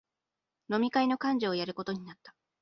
[0.67, 2.33] 飲み会の幹事をやることになった